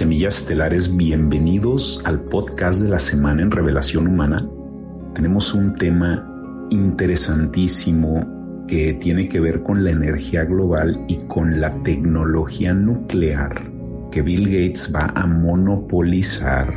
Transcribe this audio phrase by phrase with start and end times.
[0.00, 4.48] Semillas Estelares, bienvenidos al podcast de la semana en Revelación Humana.
[5.14, 6.26] Tenemos un tema
[6.70, 13.70] interesantísimo que tiene que ver con la energía global y con la tecnología nuclear
[14.10, 16.72] que Bill Gates va a monopolizar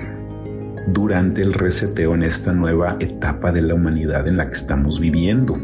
[0.88, 5.58] durante el reseteo en esta nueva etapa de la humanidad en la que estamos viviendo.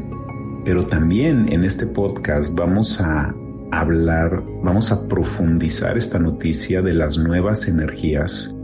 [0.63, 3.35] Pero también en este podcast vamos a
[3.71, 8.55] hablar, vamos a profundizar esta noticia de las nuevas energías,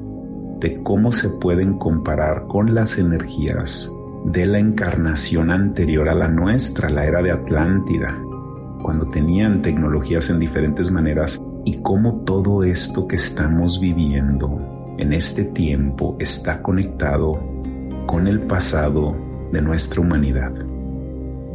[0.60, 3.92] de cómo se pueden comparar con las energías
[4.26, 8.20] de la encarnación anterior a la nuestra, la era de Atlántida,
[8.82, 15.46] cuando tenían tecnologías en diferentes maneras y cómo todo esto que estamos viviendo en este
[15.46, 17.40] tiempo está conectado
[18.08, 19.16] con el pasado
[19.52, 20.52] de nuestra humanidad.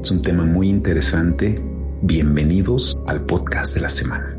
[0.01, 1.70] Es un tema muy interesante
[2.03, 4.35] Bienvenidos al podcast de la semana.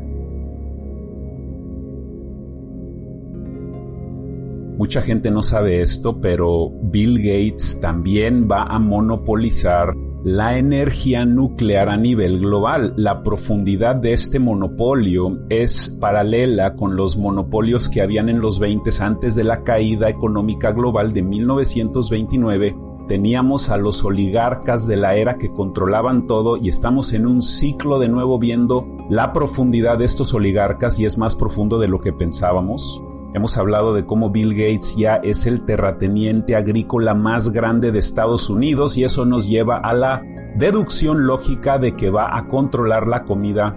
[4.76, 11.88] Mucha gente no sabe esto, pero Bill Gates también va a monopolizar la energía nuclear
[11.88, 12.94] a nivel global.
[12.96, 18.90] La profundidad de este monopolio es paralela con los monopolios que habían en los 20
[19.00, 22.74] antes de la caída económica global de 1929
[23.12, 27.98] teníamos a los oligarcas de la era que controlaban todo y estamos en un ciclo
[27.98, 32.14] de nuevo viendo la profundidad de estos oligarcas y es más profundo de lo que
[32.14, 33.02] pensábamos.
[33.34, 38.48] Hemos hablado de cómo Bill Gates ya es el terrateniente agrícola más grande de Estados
[38.48, 40.22] Unidos y eso nos lleva a la
[40.56, 43.76] deducción lógica de que va a controlar la comida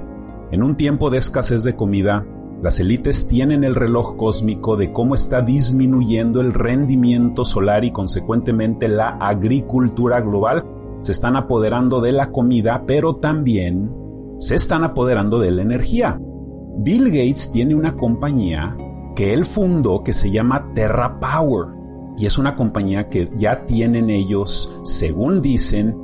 [0.52, 2.26] en un tiempo de escasez de comida
[2.66, 8.88] las élites tienen el reloj cósmico de cómo está disminuyendo el rendimiento solar y consecuentemente
[8.88, 10.66] la agricultura global.
[11.00, 13.92] Se están apoderando de la comida, pero también
[14.40, 16.20] se están apoderando de la energía.
[16.80, 18.76] Bill Gates tiene una compañía
[19.16, 21.68] que él fundó que se llama Terra Power
[22.18, 25.96] y es una compañía que ya tienen ellos, según dicen,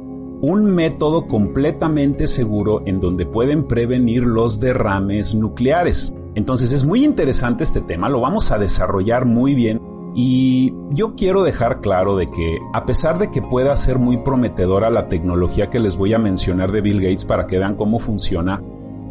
[0.44, 6.16] un método completamente seguro en donde pueden prevenir los derrames nucleares.
[6.36, 9.82] Entonces es muy interesante este tema, lo vamos a desarrollar muy bien
[10.16, 14.90] y yo quiero dejar claro de que a pesar de que pueda ser muy prometedora
[14.90, 18.62] la tecnología que les voy a mencionar de Bill Gates para que vean cómo funciona,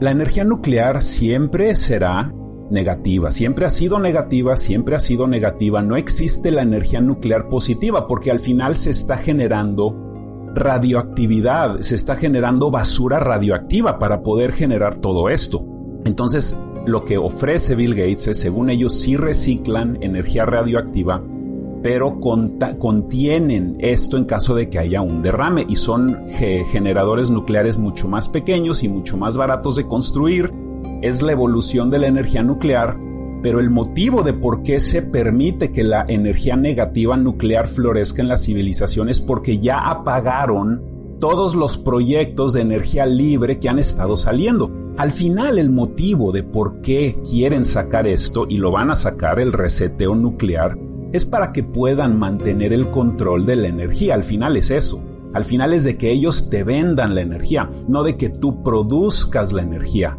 [0.00, 2.32] la energía nuclear siempre será
[2.70, 8.06] negativa, siempre ha sido negativa, siempre ha sido negativa, no existe la energía nuclear positiva
[8.06, 9.94] porque al final se está generando
[10.54, 15.64] radioactividad, se está generando basura radioactiva para poder generar todo esto.
[16.04, 21.22] Entonces, lo que ofrece Bill Gates es, según ellos, sí reciclan energía radioactiva,
[21.82, 28.08] pero contienen esto en caso de que haya un derrame y son generadores nucleares mucho
[28.08, 30.52] más pequeños y mucho más baratos de construir.
[31.02, 32.98] Es la evolución de la energía nuclear,
[33.42, 38.28] pero el motivo de por qué se permite que la energía negativa nuclear florezca en
[38.28, 40.82] la civilización es porque ya apagaron
[41.18, 44.69] todos los proyectos de energía libre que han estado saliendo.
[45.00, 49.40] Al final el motivo de por qué quieren sacar esto y lo van a sacar
[49.40, 50.76] el reseteo nuclear
[51.14, 54.12] es para que puedan mantener el control de la energía.
[54.12, 55.00] Al final es eso.
[55.32, 59.52] Al final es de que ellos te vendan la energía, no de que tú produzcas
[59.52, 60.18] la energía.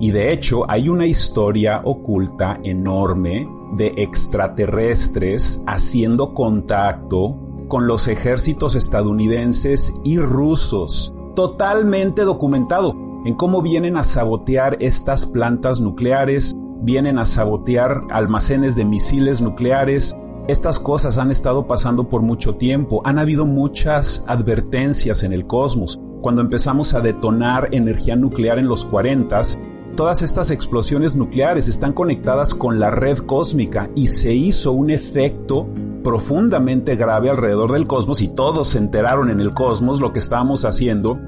[0.00, 7.36] Y de hecho hay una historia oculta enorme de extraterrestres haciendo contacto
[7.68, 11.14] con los ejércitos estadounidenses y rusos.
[11.36, 18.84] Totalmente documentado en cómo vienen a sabotear estas plantas nucleares, vienen a sabotear almacenes de
[18.84, 20.16] misiles nucleares.
[20.48, 23.00] Estas cosas han estado pasando por mucho tiempo.
[23.04, 26.00] Han habido muchas advertencias en el cosmos.
[26.20, 29.40] Cuando empezamos a detonar energía nuclear en los 40,
[29.96, 35.68] todas estas explosiones nucleares están conectadas con la red cósmica y se hizo un efecto
[36.02, 40.64] profundamente grave alrededor del cosmos y todos se enteraron en el cosmos lo que estábamos
[40.64, 41.20] haciendo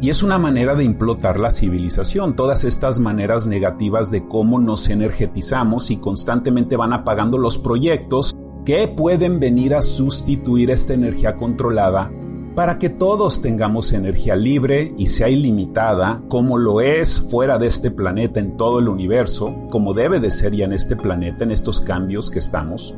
[0.00, 4.88] y es una manera de implotar la civilización, todas estas maneras negativas de cómo nos
[4.88, 12.10] energetizamos y constantemente van apagando los proyectos que pueden venir a sustituir esta energía controlada
[12.54, 17.90] para que todos tengamos energía libre y sea ilimitada, como lo es fuera de este
[17.90, 21.80] planeta en todo el universo, como debe de ser ya en este planeta, en estos
[21.80, 22.94] cambios que estamos.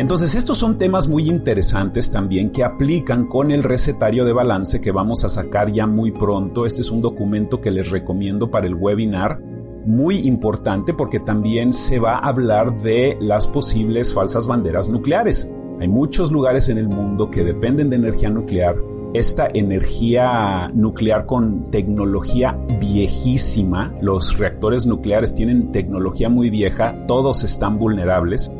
[0.00, 4.92] Entonces estos son temas muy interesantes también que aplican con el recetario de balance que
[4.92, 6.64] vamos a sacar ya muy pronto.
[6.64, 9.38] Este es un documento que les recomiendo para el webinar,
[9.84, 15.52] muy importante porque también se va a hablar de las posibles falsas banderas nucleares.
[15.80, 18.76] Hay muchos lugares en el mundo que dependen de energía nuclear.
[19.12, 27.78] Esta energía nuclear con tecnología viejísima, los reactores nucleares tienen tecnología muy vieja, todos están
[27.78, 28.50] vulnerables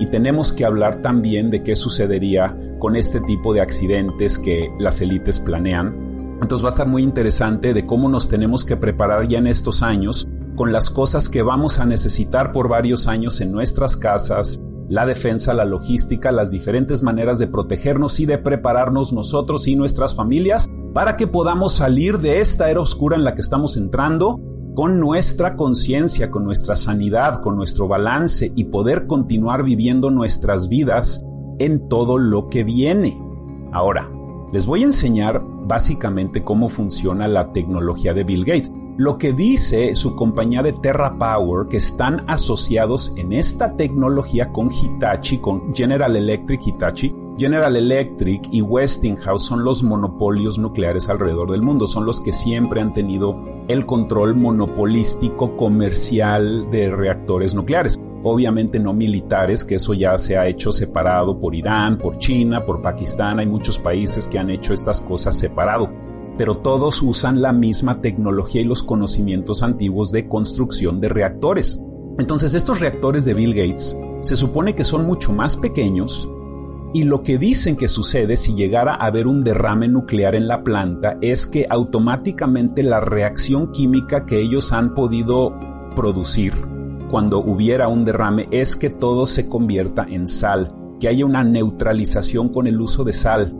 [0.00, 5.02] y tenemos que hablar también de qué sucedería con este tipo de accidentes que las
[5.02, 6.38] élites planean.
[6.40, 9.82] Entonces va a estar muy interesante de cómo nos tenemos que preparar ya en estos
[9.82, 10.26] años
[10.56, 14.58] con las cosas que vamos a necesitar por varios años en nuestras casas,
[14.88, 20.14] la defensa, la logística, las diferentes maneras de protegernos y de prepararnos nosotros y nuestras
[20.14, 24.40] familias para que podamos salir de esta era oscura en la que estamos entrando
[24.74, 31.24] con nuestra conciencia, con nuestra sanidad, con nuestro balance y poder continuar viviendo nuestras vidas
[31.58, 33.20] en todo lo que viene.
[33.72, 34.08] Ahora,
[34.52, 38.72] les voy a enseñar básicamente cómo funciona la tecnología de Bill Gates.
[38.96, 44.70] Lo que dice su compañía de Terra Power, que están asociados en esta tecnología con
[44.70, 51.62] Hitachi, con General Electric Hitachi, General Electric y Westinghouse son los monopolios nucleares alrededor del
[51.62, 53.34] mundo, son los que siempre han tenido
[53.66, 57.98] el control monopolístico comercial de reactores nucleares.
[58.22, 62.82] Obviamente no militares, que eso ya se ha hecho separado por Irán, por China, por
[62.82, 65.88] Pakistán, hay muchos países que han hecho estas cosas separado
[66.36, 71.84] pero todos usan la misma tecnología y los conocimientos antiguos de construcción de reactores.
[72.18, 76.26] Entonces estos reactores de Bill Gates se supone que son mucho más pequeños
[76.92, 80.64] y lo que dicen que sucede si llegara a haber un derrame nuclear en la
[80.64, 85.54] planta es que automáticamente la reacción química que ellos han podido
[85.94, 86.70] producir
[87.10, 92.50] cuando hubiera un derrame es que todo se convierta en sal, que haya una neutralización
[92.50, 93.52] con el uso de sal.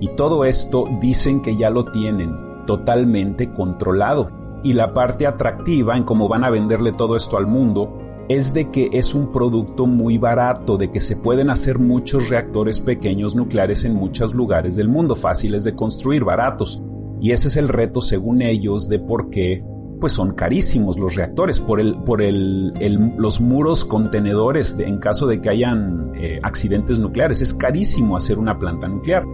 [0.00, 2.34] Y todo esto dicen que ya lo tienen
[2.66, 4.58] totalmente controlado.
[4.64, 7.96] Y la parte atractiva en cómo van a venderle todo esto al mundo
[8.28, 12.80] es de que es un producto muy barato, de que se pueden hacer muchos reactores
[12.80, 16.82] pequeños nucleares en muchos lugares del mundo, fáciles de construir, baratos.
[17.20, 19.64] Y ese es el reto, según ellos, de por qué
[20.00, 22.74] pues son carísimos los reactores por el por el,
[23.16, 28.58] los muros contenedores en caso de que hayan eh, accidentes nucleares es carísimo hacer una
[28.58, 29.24] planta nuclear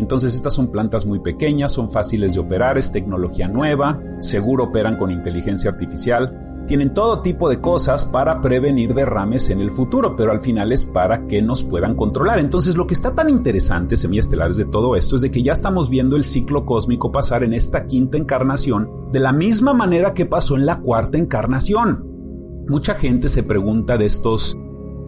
[0.00, 4.96] entonces estas son plantas muy pequeñas, son fáciles de operar, es tecnología nueva, seguro operan
[4.96, 10.30] con inteligencia artificial, tienen todo tipo de cosas para prevenir derrames en el futuro, pero
[10.30, 12.38] al final es para que nos puedan controlar.
[12.38, 15.90] Entonces lo que está tan interesante, semiestelares, de todo esto es de que ya estamos
[15.90, 20.54] viendo el ciclo cósmico pasar en esta quinta encarnación de la misma manera que pasó
[20.54, 22.06] en la cuarta encarnación.
[22.68, 24.56] Mucha gente se pregunta de estos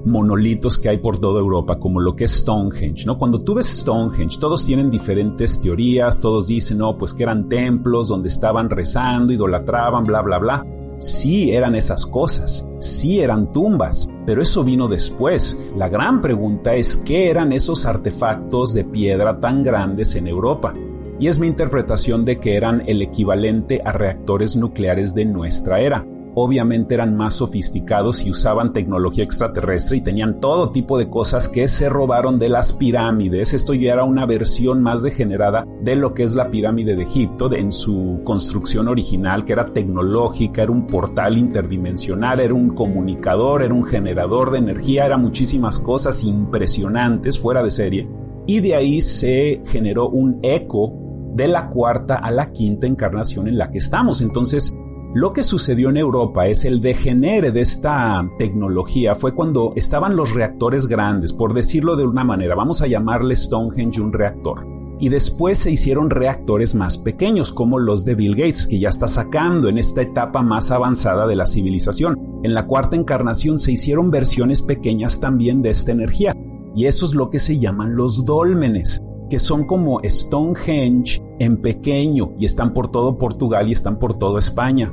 [0.05, 3.19] monolitos que hay por toda Europa, como lo que es Stonehenge, ¿no?
[3.19, 8.08] Cuando tú ves Stonehenge, todos tienen diferentes teorías, todos dicen, no, pues que eran templos
[8.08, 10.67] donde estaban rezando, idolatraban, bla, bla, bla.
[11.03, 15.61] Sí eran esas cosas, sí eran tumbas, pero eso vino después.
[15.77, 20.73] La gran pregunta es qué eran esos artefactos de piedra tan grandes en Europa.
[21.19, 26.06] Y es mi interpretación de que eran el equivalente a reactores nucleares de nuestra era
[26.34, 31.69] obviamente eran más sofisticados y usaban tecnología extraterrestre y tenían todo tipo de cosas que
[31.69, 33.55] se robaron de las pirámides.
[33.55, 37.53] Esto ya era una versión más degenerada de lo que es la pirámide de Egipto
[37.53, 43.74] en su construcción original, que era tecnológica, era un portal interdimensional, era un comunicador, era
[43.74, 48.08] un generador de energía, era muchísimas cosas impresionantes fuera de serie.
[48.46, 50.93] Y de ahí se generó un eco
[51.34, 54.20] de la cuarta a la quinta encarnación en la que estamos.
[54.20, 54.74] Entonces,
[55.15, 60.35] lo que sucedió en Europa es el degenere de esta tecnología fue cuando estaban los
[60.35, 64.67] reactores grandes, por decirlo de una manera, vamos a llamarle Stonehenge un reactor.
[64.99, 69.07] Y después se hicieron reactores más pequeños, como los de Bill Gates, que ya está
[69.07, 72.41] sacando en esta etapa más avanzada de la civilización.
[72.43, 76.35] En la cuarta encarnación se hicieron versiones pequeñas también de esta energía.
[76.75, 79.03] Y eso es lo que se llaman los dólmenes
[79.33, 84.39] que son como Stonehenge en pequeño y están por todo Portugal y están por toda
[84.39, 84.93] España.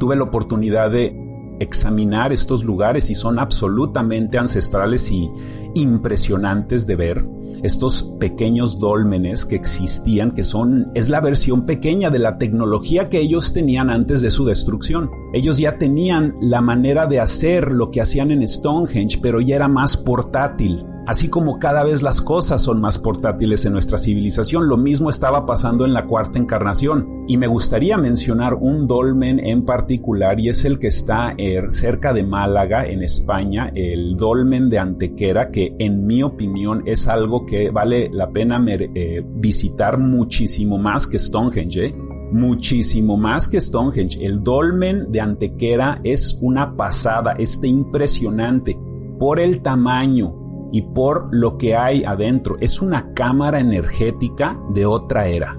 [0.00, 1.14] Tuve la oportunidad de
[1.60, 5.30] examinar estos lugares y son absolutamente ancestrales y
[5.74, 7.24] impresionantes de ver.
[7.62, 13.20] Estos pequeños dólmenes que existían, que son, es la versión pequeña de la tecnología que
[13.20, 15.10] ellos tenían antes de su destrucción.
[15.34, 19.68] Ellos ya tenían la manera de hacer lo que hacían en Stonehenge, pero ya era
[19.68, 24.68] más portátil así como cada vez las cosas son más portátiles en nuestra civilización.
[24.68, 27.24] Lo mismo estaba pasando en la cuarta encarnación.
[27.28, 32.12] Y me gustaría mencionar un dolmen en particular y es el que está eh, cerca
[32.12, 37.70] de Málaga, en España, el dolmen de Antequera, que en mi opinión es algo que
[37.70, 41.86] vale la pena eh, visitar muchísimo más que Stonehenge.
[41.86, 41.94] ¿eh?
[42.32, 44.24] muchísimo más que Stonehenge.
[44.24, 48.78] El dolmen de Antequera es una pasada, está impresionante
[49.18, 50.39] por el tamaño,
[50.72, 52.56] y por lo que hay adentro.
[52.60, 55.58] Es una cámara energética de otra era.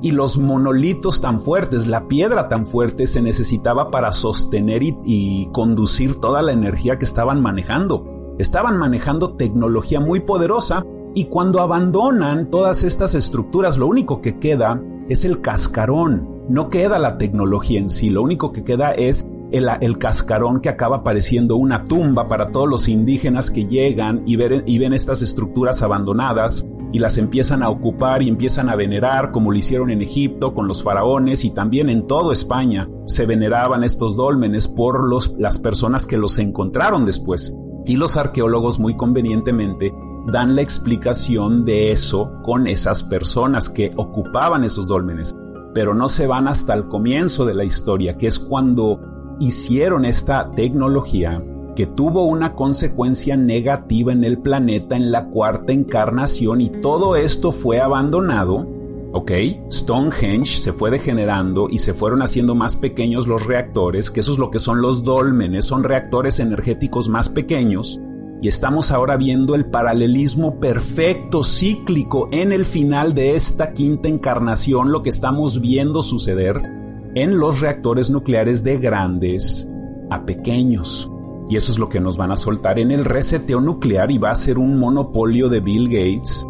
[0.00, 6.20] Y los monolitos tan fuertes, la piedra tan fuerte se necesitaba para sostener y, conducir
[6.20, 8.34] toda la energía que estaban manejando.
[8.38, 14.80] Estaban manejando tecnología muy poderosa y cuando abandonan todas estas estructuras lo único que queda
[15.08, 16.44] es el cascarón.
[16.48, 21.02] No queda la tecnología en sí, lo único que queda es el, cascarón que acaba
[21.02, 26.98] pareciendo una tumba para todos los indígenas que llegan y, ven estas estructuras abandonadas y
[26.98, 30.82] las empiezan a ocupar y empiezan a venerar como lo hicieron en Egipto con los
[30.82, 36.38] faraones y también en toda España se veneraban estos dólmenes por las personas que los
[36.38, 37.54] encontraron después.
[37.84, 39.94] Y los arqueólogos muy convenientemente
[40.30, 45.34] dan la explicación de eso con esas personas que ocupaban esos dólmenes,
[45.74, 49.00] pero no se van hasta el comienzo de la historia, que es cuando
[49.40, 51.42] hicieron esta tecnología
[51.76, 57.52] que tuvo una consecuencia negativa en el planeta en la cuarta encarnación y todo esto
[57.52, 58.66] fue abandonado,
[59.12, 59.30] ¿ok?
[59.70, 64.38] Stonehenge se fue degenerando y se fueron haciendo más pequeños los reactores, que eso es
[64.38, 68.00] lo que son los dólmenes, son reactores energéticos más pequeños.
[68.42, 74.90] Y estamos ahora viendo el paralelismo perfecto, cíclico, en el final de esta quinta encarnación,
[74.90, 76.77] lo que estamos viendo suceder
[77.22, 79.68] en los reactores nucleares de grandes
[80.10, 81.10] a pequeños.
[81.48, 84.30] Y eso es lo que nos van a soltar en el reseteo nuclear y va
[84.30, 86.46] a ser un monopolio de Bill Gates.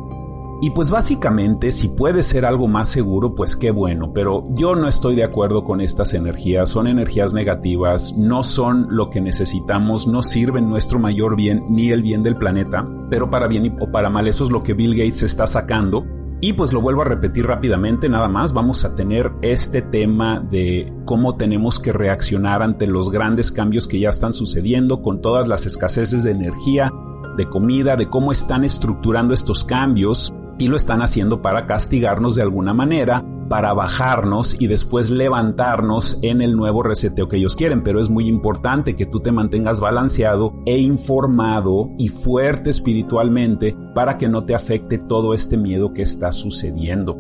[0.61, 4.89] Y pues básicamente si puede ser algo más seguro, pues qué bueno, pero yo no
[4.89, 10.25] estoy de acuerdo con estas energías, son energías negativas, no son lo que necesitamos, no
[10.25, 14.27] sirven nuestro mayor bien ni el bien del planeta, pero para bien o para mal
[14.27, 16.05] eso es lo que Bill Gates está sacando
[16.41, 20.93] y pues lo vuelvo a repetir rápidamente, nada más, vamos a tener este tema de
[21.05, 25.67] cómo tenemos que reaccionar ante los grandes cambios que ya están sucediendo con todas las
[25.67, 26.93] escaseces de energía,
[27.37, 32.43] de comida, de cómo están estructurando estos cambios y lo están haciendo para castigarnos de
[32.43, 37.83] alguna manera para bajarnos y después levantarnos en el nuevo reseteo que ellos quieren.
[37.83, 44.19] Pero es muy importante que tú te mantengas balanceado e informado y fuerte espiritualmente para
[44.19, 47.19] que no te afecte todo este miedo que está sucediendo.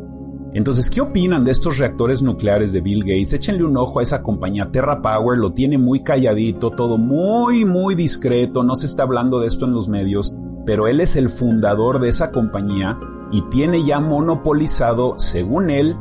[0.54, 3.34] Entonces, ¿qué opinan de estos reactores nucleares de Bill Gates?
[3.34, 7.94] Échenle un ojo a esa compañía Terra Power, lo tiene muy calladito, todo muy, muy
[7.94, 10.32] discreto, no se está hablando de esto en los medios,
[10.64, 12.98] pero él es el fundador de esa compañía
[13.30, 15.96] y tiene ya monopolizado, según él,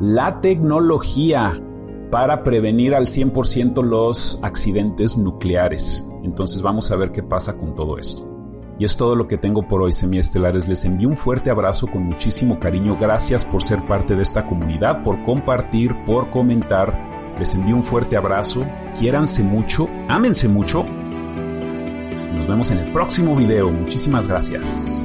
[0.00, 1.52] la tecnología
[2.10, 6.04] para prevenir al 100% los accidentes nucleares.
[6.24, 8.26] Entonces vamos a ver qué pasa con todo esto.
[8.78, 10.66] Y es todo lo que tengo por hoy, semiestelares.
[10.66, 12.96] Les envío un fuerte abrazo con muchísimo cariño.
[12.98, 17.34] Gracias por ser parte de esta comunidad, por compartir, por comentar.
[17.38, 18.66] Les envío un fuerte abrazo.
[18.98, 20.84] Quiéranse mucho, ámense mucho.
[22.34, 23.70] Nos vemos en el próximo video.
[23.70, 25.04] Muchísimas gracias.